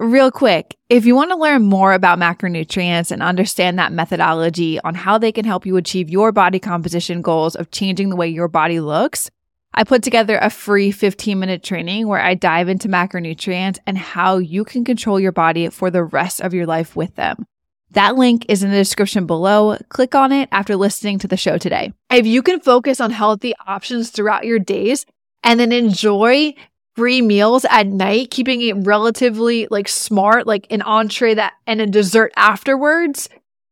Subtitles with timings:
[0.00, 4.94] real quick, if you want to learn more about macronutrients and understand that methodology on
[4.94, 8.48] how they can help you achieve your body composition goals of changing the way your
[8.48, 9.30] body looks,
[9.74, 14.38] I put together a free 15 minute training where I dive into macronutrients and how
[14.38, 17.46] you can control your body for the rest of your life with them.
[17.92, 19.76] That link is in the description below.
[19.90, 21.92] Click on it after listening to the show today.
[22.10, 25.04] If you can focus on healthy options throughout your days
[25.42, 26.54] and then enjoy
[26.94, 31.86] free meals at night, keeping it relatively like smart, like an entree that and a
[31.86, 33.28] dessert afterwards,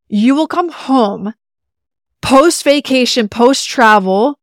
[0.08, 1.34] you will come home
[2.20, 4.38] post vacation, post travel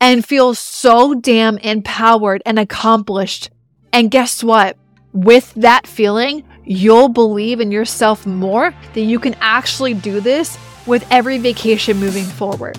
[0.00, 3.50] and feel so damn empowered and accomplished.
[3.92, 4.76] And guess what?
[5.12, 11.06] With that feeling, you'll believe in yourself more that you can actually do this with
[11.10, 12.78] every vacation moving forward.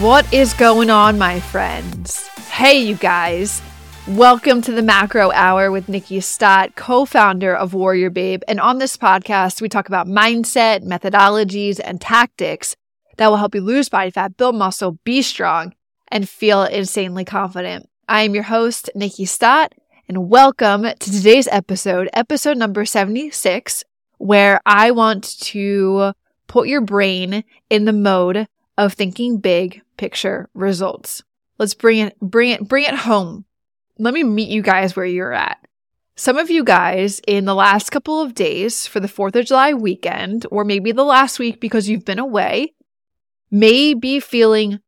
[0.00, 2.24] What is going on, my friends?
[2.50, 3.60] Hey, you guys.
[4.06, 8.42] Welcome to the Macro Hour with Nikkiey Stott, co founder of Warrior Babe.
[8.46, 12.76] And on this podcast, we talk about mindset, methodologies, and tactics
[13.16, 15.74] that will help you lose body fat, build muscle, be strong,
[16.12, 17.88] and feel insanely confident.
[18.08, 19.72] I am your host, Nikkiey Stott,
[20.08, 23.82] and welcome to today's episode, episode number 76,
[24.18, 26.12] where I want to
[26.46, 28.46] put your brain in the mode
[28.78, 31.22] of thinking big picture results.
[31.58, 33.44] Let's bring it, bring it, bring it home.
[33.98, 35.58] Let me meet you guys where you're at.
[36.14, 39.74] Some of you guys in the last couple of days for the 4th of July
[39.74, 42.74] weekend, or maybe the last week because you've been away,
[43.50, 44.80] may be feeling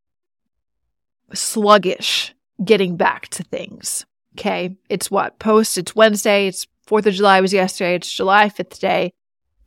[1.35, 4.07] sluggish getting back to things.
[4.39, 4.77] Okay.
[4.89, 5.39] It's what?
[5.41, 9.13] Post, it's Wednesday, it's 4th of July was yesterday, it's July 5th today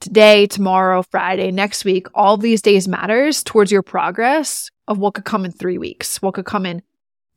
[0.04, 5.24] today, tomorrow, Friday, next week, all these days matters towards your progress of what could
[5.24, 6.82] come in three weeks, what could come in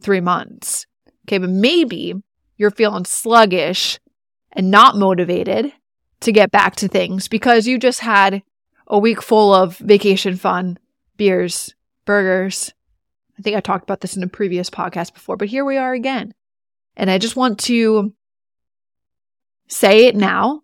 [0.03, 0.85] three months.
[1.27, 2.15] Okay, but maybe
[2.57, 4.01] you're feeling sluggish
[4.53, 5.73] and not motivated
[6.21, 8.43] to get back to things because you just had
[8.89, 10.77] a week full of vacation fun,
[11.17, 11.75] beers,
[12.05, 12.75] burgers.
[13.39, 15.93] I think I talked about this in a previous podcast before, but here we are
[15.93, 16.35] again.
[16.97, 18.13] And I just want to
[19.69, 20.63] say it now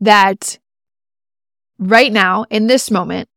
[0.00, 0.58] that
[1.78, 3.28] right now, in this moment,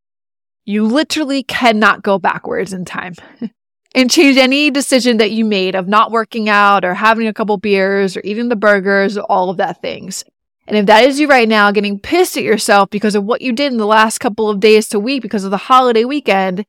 [0.65, 3.13] you literally cannot go backwards in time
[3.95, 7.57] and change any decision that you made of not working out or having a couple
[7.57, 10.25] beers or eating the burgers all of that things.
[10.67, 13.53] And if that is you right now, getting pissed at yourself because of what you
[13.53, 16.65] did in the last couple of days to week because of the holiday weekend,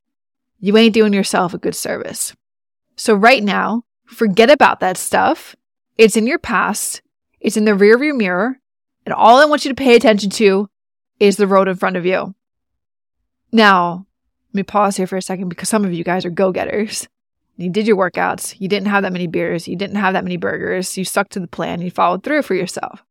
[0.60, 2.34] you ain't doing yourself a good service.
[2.96, 5.56] So right now, forget about that stuff.
[5.96, 7.00] It's in your past.
[7.40, 8.58] It's in the rearview mirror.
[9.06, 10.68] And all I want you to pay attention to
[11.18, 12.34] is the road in front of you.
[13.52, 14.06] Now,
[14.50, 17.08] let me pause here for a second because some of you guys are go getters.
[17.56, 18.54] You did your workouts.
[18.58, 19.66] You didn't have that many beers.
[19.66, 20.96] You didn't have that many burgers.
[20.96, 21.80] You stuck to the plan.
[21.80, 23.02] You followed through for yourself.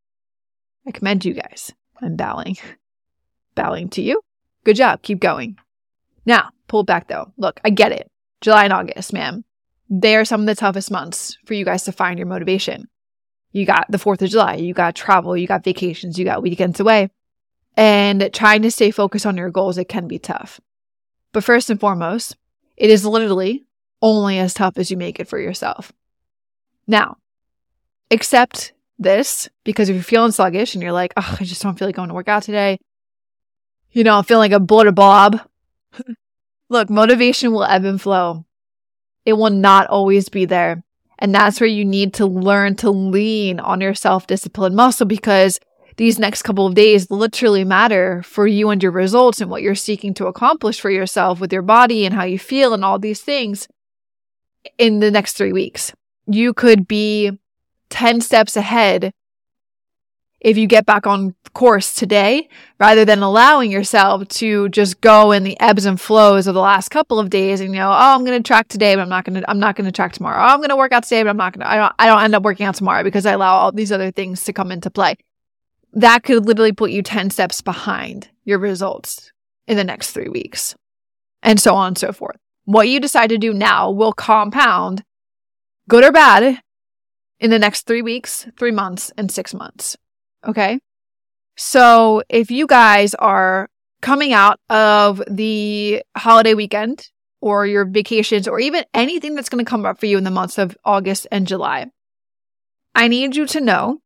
[0.87, 1.73] I commend you guys.
[2.01, 2.57] I'm bowing.
[3.55, 4.21] Bowing to you.
[4.65, 5.01] Good job.
[5.01, 5.57] Keep going.
[6.25, 7.31] Now, pull back though.
[7.37, 8.11] Look, I get it.
[8.41, 9.45] July and August, man.
[9.89, 12.89] They are some of the toughest months for you guys to find your motivation.
[13.51, 16.79] You got the 4th of July, you got travel, you got vacations, you got weekends
[16.79, 17.09] away.
[17.77, 20.61] And trying to stay focused on your goals, it can be tough.
[21.33, 22.37] But first and foremost,
[22.77, 23.65] it is literally
[24.01, 25.91] only as tough as you make it for yourself.
[26.87, 27.17] Now,
[28.11, 31.87] accept this because if you're feeling sluggish and you're like, oh, I just don't feel
[31.87, 32.79] like going to work out today,
[33.91, 35.41] you know, I'm feeling like a bloated blob.
[36.69, 38.45] Look, motivation will ebb and flow.
[39.25, 40.83] It will not always be there.
[41.17, 45.59] And that's where you need to learn to lean on your self discipline muscle because
[45.97, 49.75] these next couple of days literally matter for you and your results and what you're
[49.75, 53.21] seeking to accomplish for yourself with your body and how you feel and all these
[53.21, 53.67] things
[54.77, 55.93] in the next three weeks.
[56.27, 57.37] You could be
[57.89, 59.13] 10 steps ahead
[60.41, 65.43] if you get back on course today rather than allowing yourself to just go in
[65.43, 68.25] the ebbs and flows of the last couple of days and you know oh i'm
[68.25, 70.37] going to track today but i'm not going to i'm not going to track tomorrow
[70.37, 72.05] oh, i'm going to work out today but i'm not going to i don't i
[72.07, 74.69] don't end up working out tomorrow because i allow all these other things to come
[74.69, 75.15] into play
[75.95, 79.31] that could literally put you 10 steps behind your results
[79.67, 80.75] in the next 3 weeks
[81.41, 85.03] and so on and so forth what you decide to do now will compound
[85.89, 86.61] good or bad
[87.39, 89.97] in the next 3 weeks 3 months and 6 months
[90.47, 90.79] Okay.
[91.57, 93.69] So if you guys are
[94.01, 97.09] coming out of the holiday weekend
[97.41, 100.31] or your vacations or even anything that's going to come up for you in the
[100.31, 101.87] months of August and July,
[102.93, 103.99] I need you to know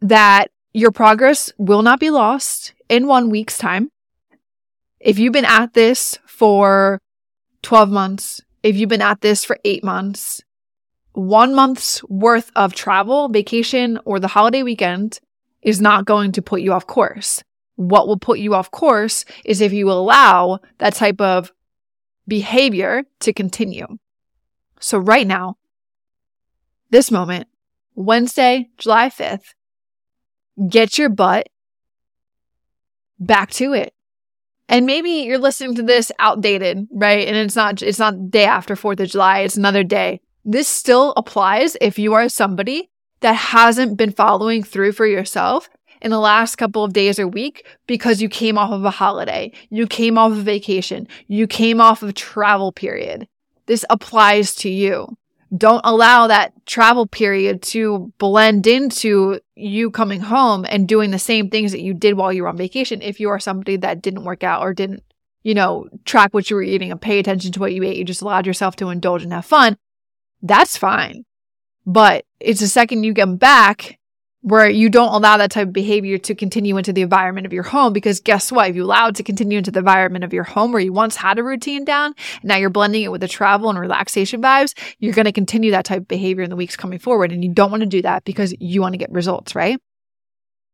[0.00, 3.90] that your progress will not be lost in one week's time.
[5.00, 7.00] If you've been at this for
[7.62, 10.42] 12 months, if you've been at this for eight months,
[11.12, 15.20] one month's worth of travel, vacation, or the holiday weekend
[15.60, 17.42] is not going to put you off course.
[17.76, 21.52] What will put you off course is if you allow that type of
[22.26, 23.86] behavior to continue.
[24.80, 25.56] So right now,
[26.90, 27.48] this moment,
[27.94, 29.54] Wednesday, July 5th,
[30.68, 31.48] get your butt
[33.18, 33.94] back to it.
[34.68, 37.26] And maybe you're listening to this outdated, right?
[37.26, 40.20] And it's not it's not day after 4th of July, it's another day.
[40.44, 45.68] This still applies if you are somebody that hasn't been following through for yourself
[46.00, 49.52] in the last couple of days or week because you came off of a holiday,
[49.70, 53.28] you came off of vacation, you came off of travel period.
[53.66, 55.16] This applies to you.
[55.54, 61.50] Don't allow that travel period to blend into you coming home and doing the same
[61.50, 63.02] things that you did while you were on vacation.
[63.02, 65.02] If you are somebody that didn't work out or didn't,
[65.42, 68.04] you know, track what you were eating and pay attention to what you ate, you
[68.04, 69.76] just allowed yourself to indulge and have fun,
[70.40, 71.24] that's fine.
[71.84, 73.98] But it's the second you get back
[74.42, 77.62] where you don't allow that type of behavior to continue into the environment of your
[77.62, 78.70] home because guess what?
[78.70, 81.16] If you allow it to continue into the environment of your home where you once
[81.16, 84.74] had a routine down and now you're blending it with the travel and relaxation vibes
[84.98, 87.52] you're going to continue that type of behavior in the weeks coming forward and you
[87.52, 89.78] don't want to do that because you want to get results right?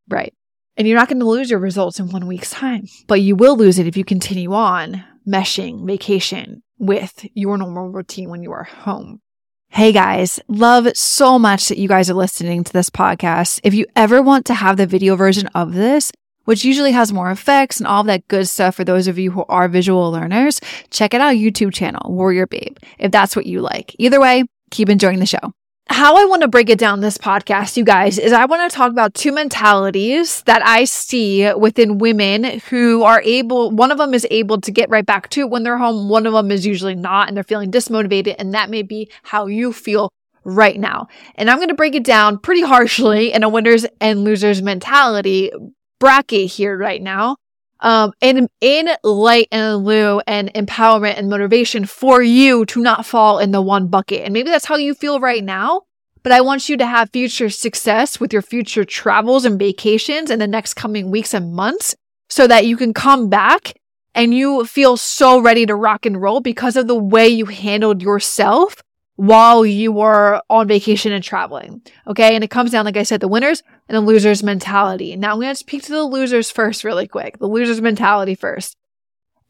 [0.09, 0.32] Right.
[0.76, 3.56] And you're not going to lose your results in one week's time but you will
[3.56, 8.64] lose it if you continue on meshing vacation with your normal routine when you are
[8.64, 9.21] home
[9.70, 13.61] Hey guys, love so much that you guys are listening to this podcast.
[13.62, 16.11] If you ever want to have the video version of this,
[16.47, 19.44] which usually has more effects and all that good stuff for those of you who
[19.49, 20.61] are visual learners,
[20.91, 23.94] check out our YouTube channel, Warrior Babe, if that's what you like.
[24.00, 25.53] Either way, keep enjoying the show
[25.88, 28.76] how I want to break it down this podcast, you guys, is I want to
[28.76, 34.12] talk about two mentalities that I see within women who are able, one of them
[34.12, 36.08] is able to get right back to it when they're home.
[36.08, 38.37] One of them is usually not and they're feeling dismotivated.
[38.38, 40.11] And that may be how you feel
[40.44, 41.08] right now.
[41.35, 45.50] And I'm going to break it down pretty harshly in a winners and losers mentality
[45.99, 47.37] bracket here right now.
[47.80, 53.38] Um, in, in light and lieu and empowerment and motivation for you to not fall
[53.38, 54.25] in the one bucket.
[54.25, 55.82] And maybe that's how you feel right now.
[56.25, 60.40] But I want you to have future success with your future travels and vacations in
[60.40, 61.94] the next coming weeks and months
[62.28, 63.75] so that you can come back
[64.14, 68.02] and you feel so ready to rock and roll because of the way you handled
[68.02, 68.82] yourself
[69.19, 71.82] while you were on vacation and traveling.
[72.06, 72.37] Okay.
[72.37, 75.17] And it comes down, like I said, the winners and the losers mentality.
[75.17, 77.38] Now I'm going to speak to the losers first really quick.
[77.38, 78.76] The losers mentality first.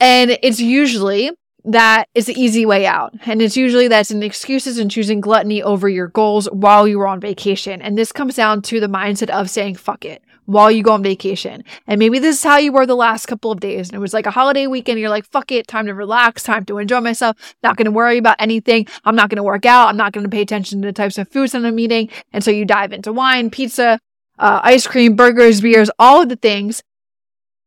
[0.01, 1.33] And it's usually
[1.69, 3.15] that is the easy way out.
[3.27, 7.07] And it's usually that's in excuses and choosing gluttony over your goals while you were
[7.07, 7.83] on vacation.
[7.83, 11.03] And this comes down to the mindset of saying, fuck it while you go on
[11.03, 11.63] vacation.
[11.87, 13.91] And maybe this is how you were the last couple of days.
[13.91, 14.99] And it was like a holiday weekend.
[14.99, 17.37] You're like, fuck it, time to relax, time to enjoy myself.
[17.63, 18.87] Not going to worry about anything.
[19.05, 19.89] I'm not going to work out.
[19.89, 22.09] I'm not going to pay attention to the types of foods that I'm eating.
[22.33, 24.01] And so you dive into wine, pizza,
[24.39, 26.83] uh, ice cream, burgers, beers, all of the things.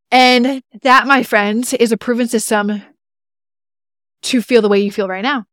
[0.09, 2.81] And that, my friends, is a proven system
[4.23, 5.45] to feel the way you feel right now.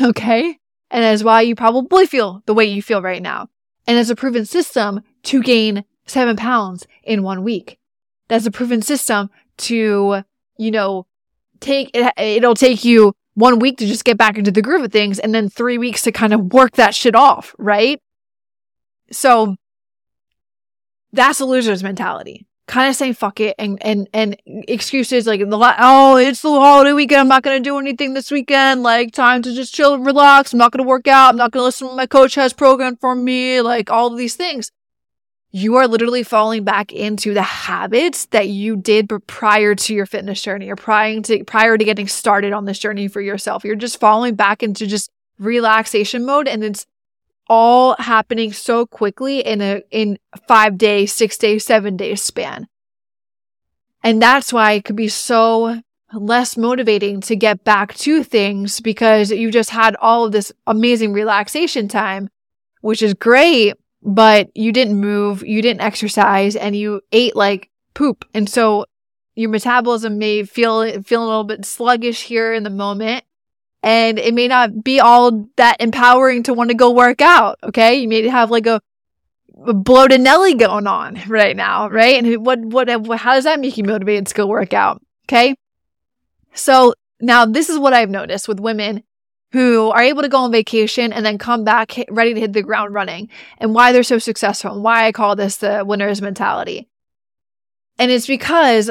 [0.00, 0.58] Okay.
[0.90, 3.48] And that is why you probably feel the way you feel right now.
[3.86, 7.78] And it's a proven system to gain seven pounds in one week.
[8.28, 10.22] That's a proven system to,
[10.56, 11.06] you know,
[11.60, 14.92] take it, it'll take you one week to just get back into the groove of
[14.92, 18.00] things and then three weeks to kind of work that shit off, right?
[19.10, 19.56] So
[21.12, 22.47] that's a loser's mentality.
[22.68, 26.92] Kind of saying fuck it and and and excuses like the oh it's the holiday
[26.92, 27.22] weekend.
[27.22, 28.82] I'm not gonna do anything this weekend.
[28.82, 30.52] Like time to just chill and relax.
[30.52, 31.30] I'm not gonna work out.
[31.30, 34.36] I'm not gonna listen to my coach has programmed for me like all of these
[34.36, 34.70] things.
[35.50, 40.42] You are literally falling back into the habits that you did prior to your fitness
[40.42, 40.68] journey.
[40.68, 43.64] Or prior to prior to getting started on this journey for yourself.
[43.64, 46.84] You're just falling back into just relaxation mode and it's
[47.48, 52.68] all happening so quickly in a in 5 days, 6 days, 7 days span.
[54.02, 55.80] And that's why it could be so
[56.12, 61.12] less motivating to get back to things because you just had all of this amazing
[61.12, 62.30] relaxation time,
[62.80, 68.24] which is great but you didn't move, you didn't exercise, and you ate like poop.
[68.34, 68.86] And so
[69.34, 73.24] your metabolism may feel feel a little bit sluggish here in the moment.
[73.82, 77.58] And it may not be all that empowering to want to go work out.
[77.62, 77.96] Okay.
[77.96, 78.80] You may have like a,
[79.66, 82.22] a bloated Nelly going on right now, right?
[82.22, 85.00] And what, what, how does that make you motivated to go work out?
[85.26, 85.54] Okay.
[86.54, 89.04] So now this is what I've noticed with women
[89.52, 92.62] who are able to go on vacation and then come back ready to hit the
[92.62, 96.88] ground running and why they're so successful and why I call this the winner's mentality.
[97.98, 98.90] And it's because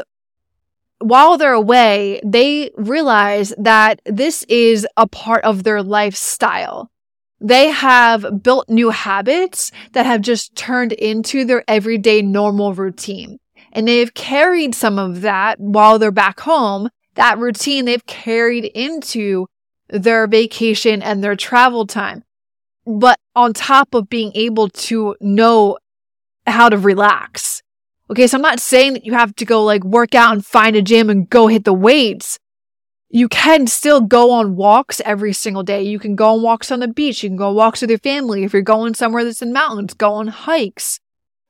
[1.00, 6.92] while they're away, they realize that this is a part of their lifestyle.
[7.40, 13.40] They have built new habits that have just turned into their everyday normal routine.
[13.72, 16.90] And they've carried some of that while they're back home.
[17.14, 19.48] That routine they've carried into
[19.90, 22.24] their vacation and their travel time.
[22.86, 25.78] But on top of being able to know
[26.48, 27.57] how to relax.
[28.10, 28.28] Okay.
[28.28, 30.82] So I'm not saying that you have to go like work out and find a
[30.82, 32.40] gym and go hit the weights
[33.10, 35.82] you can still go on walks every single day.
[35.82, 37.24] You can go on walks on the beach.
[37.24, 38.44] You can go on walks with your family.
[38.44, 41.00] If you're going somewhere that's in mountains, go on hikes,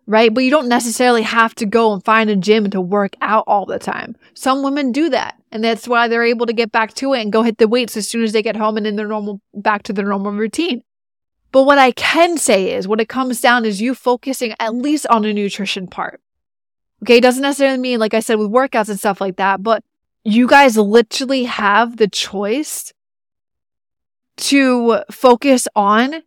[0.05, 0.31] right?
[0.31, 3.65] But you don't necessarily have to go and find a gym to work out all
[3.65, 4.15] the time.
[4.35, 5.35] Some women do that.
[5.51, 7.97] And that's why they're able to get back to it and go hit the weights
[7.97, 10.83] as soon as they get home and in their normal, back to their normal routine.
[11.51, 15.07] But what I can say is what it comes down is you focusing at least
[15.07, 16.21] on the nutrition part.
[17.03, 17.17] Okay.
[17.17, 19.83] It doesn't necessarily mean, like I said, with workouts and stuff like that, but
[20.23, 22.91] you guys literally have the choice
[24.37, 26.23] to focus on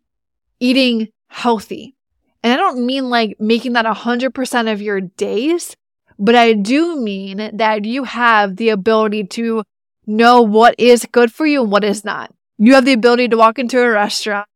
[0.59, 1.95] eating healthy.
[2.43, 5.77] And I don't mean like making that 100% of your days,
[6.19, 9.65] but I do mean that you have the ability to
[10.07, 12.33] know what is good for you and what is not.
[12.59, 14.49] You have the ability to walk into a restaurant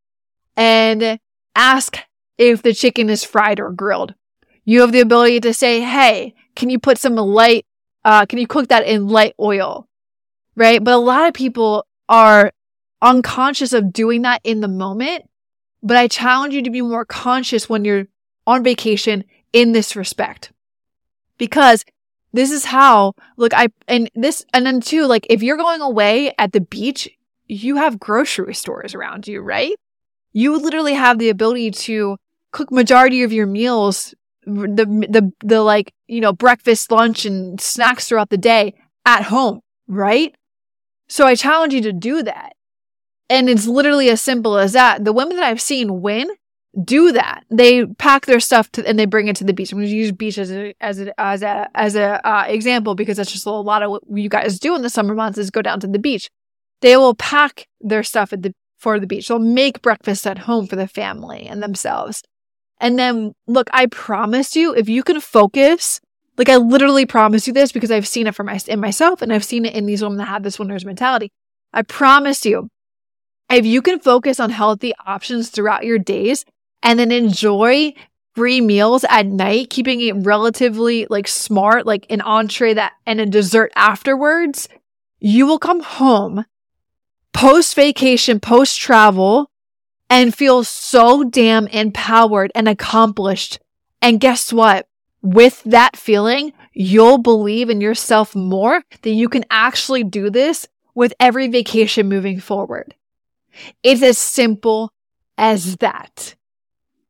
[0.57, 1.19] and
[1.55, 1.99] ask
[2.39, 4.15] if the chicken is fried or grilled.
[4.65, 7.67] You have the ability to say, Hey, can you put some light
[8.05, 9.89] uh, can you cook that in light oil?
[10.57, 10.83] Right.
[10.83, 12.53] But a lot of people are
[13.01, 15.29] unconscious of doing that in the moment.
[15.83, 18.07] But I challenge you to be more conscious when you're
[18.47, 20.53] on vacation in this respect.
[21.39, 21.85] Because
[22.33, 26.35] this is how, look, I, and this, and then too, like if you're going away
[26.39, 27.09] at the beach,
[27.47, 29.75] you have grocery stores around you, right?
[30.33, 32.17] You literally have the ability to
[32.51, 34.15] cook majority of your meals
[34.47, 38.75] the the the like you know breakfast lunch and snacks throughout the day
[39.07, 40.35] at home right?
[41.09, 42.55] So i challenge you to do that.
[43.31, 45.05] And it's literally as simple as that.
[45.05, 46.31] The women that i've seen win
[46.83, 47.45] do that.
[47.51, 49.71] They pack their stuff to, and they bring it to the beach.
[49.71, 52.95] I'm going to use beach as a as a as a as a uh, example
[52.95, 55.51] because that's just a lot of what you guys do in the summer months is
[55.51, 56.31] go down to the beach.
[56.81, 59.29] They will pack their stuff at the for the beach.
[59.29, 62.23] They'll make breakfast at home for the family and themselves
[62.85, 66.03] and then look, I promise you, if you can focus,
[66.37, 69.33] like I literally promise you this because I've seen it for my, in myself and
[69.33, 71.33] I've seen it in these women that have this winner's mentality.
[71.73, 72.69] I promise you,
[73.49, 76.45] if you can focus on healthy options throughout your days
[76.83, 77.95] and then enjoy
[78.35, 83.25] free meals at night, keeping it relatively like smart, like an entree that and a
[83.25, 84.69] dessert afterwards,
[85.21, 86.45] you will come home
[87.33, 89.51] post vacation, post travel
[90.15, 93.59] and feel so damn empowered and accomplished.
[94.01, 94.87] And guess what?
[95.23, 101.15] With that feeling, you'll believe in yourself more that you can actually do this with
[101.19, 102.95] every vacation moving forward.
[103.83, 104.93] It's as simple
[105.37, 106.37] as that.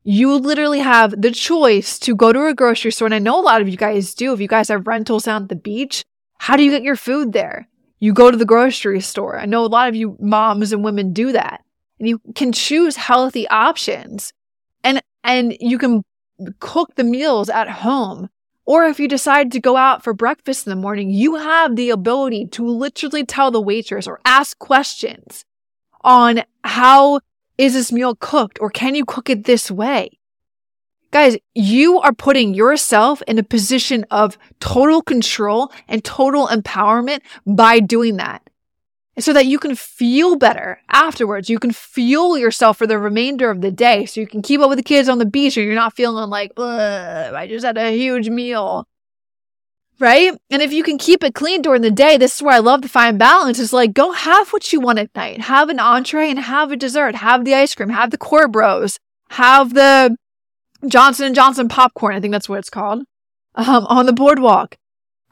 [0.03, 3.07] You literally have the choice to go to a grocery store.
[3.07, 4.33] And I know a lot of you guys do.
[4.33, 6.05] If you guys have rentals down at the beach,
[6.39, 7.69] how do you get your food there?
[7.99, 9.39] You go to the grocery store.
[9.39, 11.61] I know a lot of you moms and women do that
[11.99, 14.33] and you can choose healthy options.
[14.83, 16.05] And and you can
[16.59, 18.29] cook the meals at home.
[18.67, 21.91] Or if you decide to go out for breakfast in the morning you have the
[21.91, 25.45] ability to literally tell the waitress or ask questions
[26.03, 27.21] on how
[27.59, 30.19] is this meal cooked or can you cook it this way?
[31.11, 37.79] Guys, you are putting yourself in a position of total control and total empowerment by
[37.79, 38.43] doing that
[39.19, 41.49] so that you can feel better afterwards.
[41.49, 44.69] You can fuel yourself for the remainder of the day so you can keep up
[44.69, 47.97] with the kids on the beach or you're not feeling like, I just had a
[47.97, 48.87] huge meal.
[50.01, 50.33] Right?
[50.51, 52.83] And if you can keep it clean during the day, this is where I love
[52.83, 55.43] to find balance is like go have what you want at night.
[55.43, 57.15] Have an entree and have a dessert.
[57.15, 57.91] Have the ice cream.
[57.91, 58.99] Have the Kohr Bros.
[59.31, 60.17] Have the
[60.89, 62.17] Johnson and Johnson popcorn.
[62.17, 63.05] I think that's what it's called.
[63.55, 64.77] Um, on the boardwalk.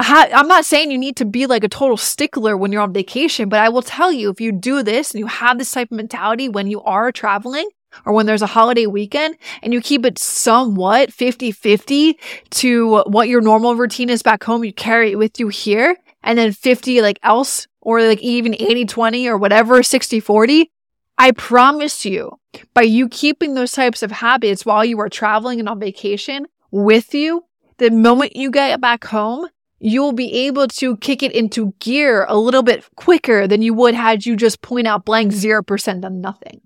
[0.05, 3.49] I'm not saying you need to be like a total stickler when you're on vacation,
[3.49, 5.97] but I will tell you if you do this and you have this type of
[5.97, 7.69] mentality when you are traveling
[8.05, 12.19] or when there's a holiday weekend and you keep it somewhat 50 50
[12.51, 16.39] to what your normal routine is back home, you carry it with you here and
[16.39, 20.71] then 50 like else or like even 80 20 or whatever 60 40.
[21.19, 22.41] I promise you,
[22.75, 27.15] by you keeping those types of habits while you are traveling and on vacation with
[27.15, 27.45] you,
[27.79, 29.47] the moment you get back home,
[29.83, 33.95] you'll be able to kick it into gear a little bit quicker than you would
[33.95, 36.61] had you just point out blank 0% on nothing.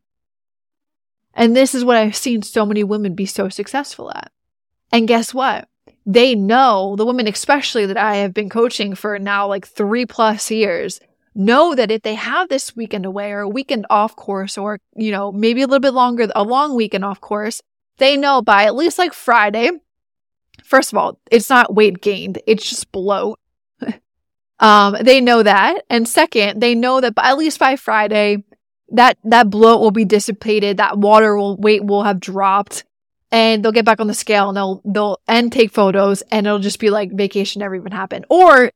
[1.33, 4.31] And this is what I've seen so many women be so successful at.
[4.93, 5.67] And guess what?
[6.05, 10.51] They know, the women especially that I have been coaching for now like three plus
[10.51, 11.01] years,
[11.35, 15.11] know that if they have this weekend away or a weekend off course or, you
[15.11, 17.63] know, maybe a little bit longer, a long weekend off course,
[17.97, 19.71] they know by at least like Friday.
[20.65, 23.39] First of all, it's not weight gained, it's just bloat.
[24.61, 25.85] um, they know that.
[25.89, 28.45] And second, they know that by, at least by Friday,
[28.91, 32.85] that, that bloat will be dissipated, that water will, weight will have dropped
[33.33, 36.59] and they'll get back on the scale and they'll, they'll, and take photos and it'll
[36.59, 38.25] just be like vacation never even happened.
[38.31, 38.71] Or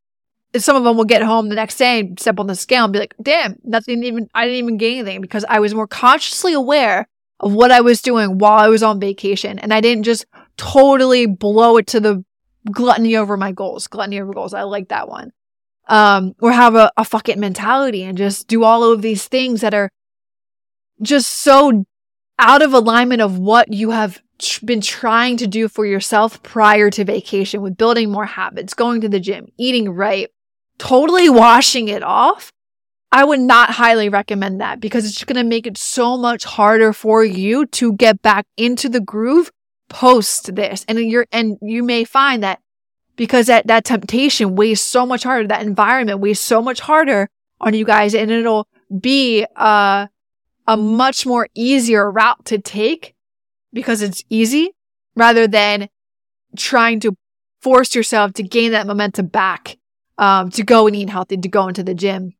[0.56, 2.92] some of them will get home the next day and step on the scale and
[2.92, 6.52] be like, damn, nothing even, I didn't even gain anything because I was more consciously
[6.52, 7.06] aware
[7.38, 9.58] of what I was doing while I was on vacation.
[9.58, 10.26] And I didn't just
[10.61, 12.23] totally blow it to the
[12.71, 14.52] gluttony over my goals, gluttony over goals.
[14.52, 15.33] I like that one.
[15.88, 19.62] Um, or have a, a fuck it mentality and just do all of these things
[19.62, 19.90] that are
[21.02, 21.85] just so
[22.38, 24.21] out of alignment of what you have
[24.64, 29.09] been trying to do for yourself prior to vacation with building more habits, going to
[29.09, 30.29] the gym, eating right,
[30.79, 32.52] totally washing it off,
[33.11, 36.93] I would not highly recommend that because it's going to make it so much harder
[36.93, 39.50] for you to get back into the groove
[39.90, 40.87] post this.
[40.88, 42.61] And you're, and you may find that
[43.16, 47.28] because that, that temptation weighs so much harder, that environment weighs so much harder
[47.61, 48.66] on you guys and it'll
[48.99, 50.06] be, uh,
[50.66, 53.14] a much more easier route to take
[53.73, 54.70] because it's easy
[55.16, 55.88] rather than
[56.56, 57.16] trying to
[57.61, 59.76] force yourself to gain that momentum back
[60.18, 62.35] um, to go and eat healthy, to go into the gym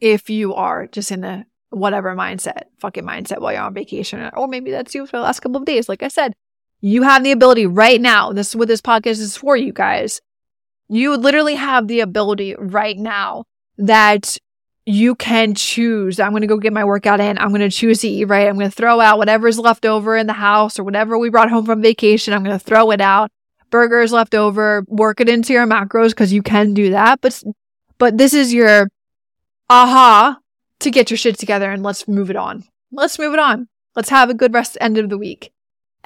[0.00, 4.28] if you are just in a whatever mindset, fucking mindset while you're on vacation.
[4.34, 5.88] Or maybe that's you for the last couple of days.
[5.88, 6.34] Like I said,
[6.80, 8.32] you have the ability right now.
[8.32, 10.20] This is what this podcast is for you guys.
[10.88, 13.44] You literally have the ability right now
[13.78, 14.38] that
[14.84, 16.20] you can choose.
[16.20, 17.38] I'm going to go get my workout in.
[17.38, 18.46] I'm going to choose to eat right.
[18.46, 21.50] I'm going to throw out whatever's left over in the house or whatever we brought
[21.50, 22.32] home from vacation.
[22.32, 23.30] I'm going to throw it out.
[23.70, 27.20] Burgers left over, work it into your macros because you can do that.
[27.20, 27.42] But,
[27.98, 28.88] but this is your
[29.68, 30.38] aha
[30.78, 32.62] to get your shit together and let's move it on.
[32.92, 33.68] Let's move it on.
[33.96, 35.52] Let's have a good rest end of the week.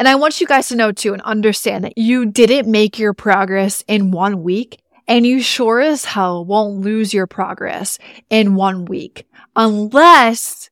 [0.00, 3.12] And I want you guys to know too and understand that you didn't make your
[3.12, 7.98] progress in one week and you sure as hell won't lose your progress
[8.30, 10.70] in one week unless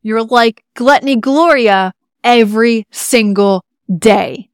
[0.00, 1.92] you're like Gluttony Gloria
[2.24, 3.62] every single
[3.94, 4.48] day.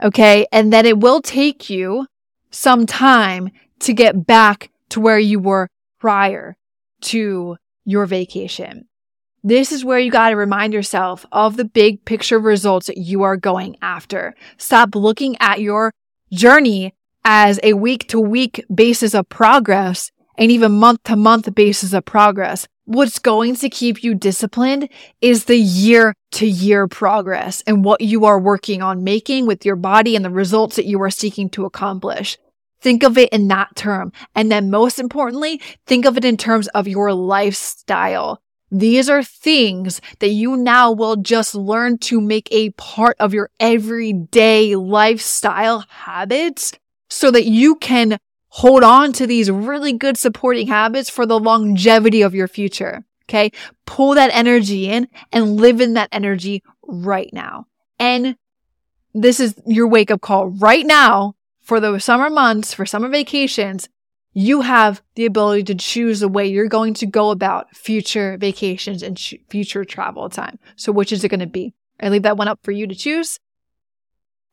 [0.00, 0.46] Okay.
[0.52, 2.06] And then it will take you
[2.52, 5.68] some time to get back to where you were
[5.98, 6.56] prior
[7.00, 8.86] to your vacation.
[9.46, 13.24] This is where you got to remind yourself of the big picture results that you
[13.24, 14.34] are going after.
[14.56, 15.92] Stop looking at your
[16.32, 16.94] journey
[17.26, 22.06] as a week to week basis of progress and even month to month basis of
[22.06, 22.66] progress.
[22.86, 24.88] What's going to keep you disciplined
[25.20, 29.76] is the year to year progress and what you are working on making with your
[29.76, 32.38] body and the results that you are seeking to accomplish.
[32.80, 34.10] Think of it in that term.
[34.34, 38.40] And then most importantly, think of it in terms of your lifestyle.
[38.74, 43.50] These are things that you now will just learn to make a part of your
[43.60, 46.72] everyday lifestyle habits
[47.08, 52.22] so that you can hold on to these really good supporting habits for the longevity
[52.22, 53.04] of your future.
[53.28, 53.52] Okay.
[53.86, 57.68] Pull that energy in and live in that energy right now.
[58.00, 58.36] And
[59.14, 63.88] this is your wake up call right now for the summer months, for summer vacations.
[64.34, 69.02] You have the ability to choose the way you're going to go about future vacations
[69.02, 69.18] and
[69.48, 70.58] future travel time.
[70.76, 71.72] So which is it going to be?
[72.00, 73.38] I leave that one up for you to choose.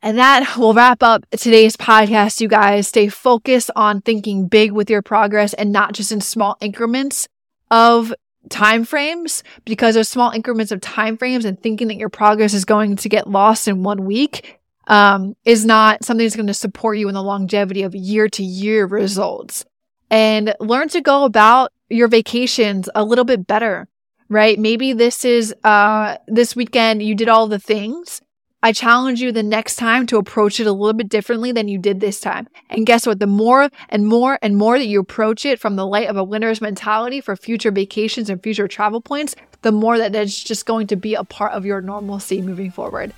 [0.03, 2.87] And that will wrap up today's podcast, you guys.
[2.87, 7.27] Stay focused on thinking big with your progress and not just in small increments
[7.69, 8.13] of
[8.49, 12.65] time frames because those small increments of time frames and thinking that your progress is
[12.65, 16.97] going to get lost in one week um, is not something that's going to support
[16.97, 19.65] you in the longevity of year to year results.
[20.11, 23.87] And learn to go about your vacations a little bit better,
[24.29, 24.59] right?
[24.59, 28.21] Maybe this is, uh, this weekend you did all the things
[28.63, 31.79] I challenge you the next time to approach it a little bit differently than you
[31.79, 32.47] did this time.
[32.69, 33.19] And guess what?
[33.19, 36.23] The more and more and more that you approach it from the light of a
[36.23, 40.85] winner's mentality for future vacations and future travel points, the more that it's just going
[40.87, 43.13] to be a part of your normalcy moving forward.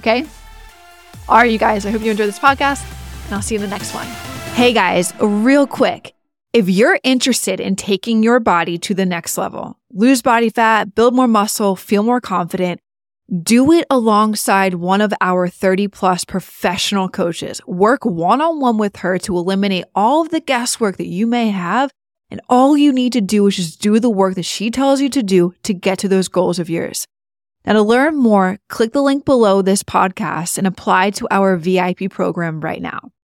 [0.00, 0.24] Okay?
[1.28, 2.82] All right, you guys, I hope you enjoyed this podcast,
[3.26, 4.06] and I'll see you in the next one.
[4.54, 6.14] Hey guys, real quick.
[6.54, 11.14] If you're interested in taking your body to the next level, lose body fat, build
[11.14, 12.80] more muscle, feel more confident,
[13.42, 17.60] do it alongside one of our 30 plus professional coaches.
[17.66, 21.50] Work one on one with her to eliminate all of the guesswork that you may
[21.50, 21.90] have.
[22.30, 25.10] And all you need to do is just do the work that she tells you
[25.10, 27.06] to do to get to those goals of yours.
[27.66, 32.10] Now, to learn more, click the link below this podcast and apply to our VIP
[32.10, 33.12] program right now.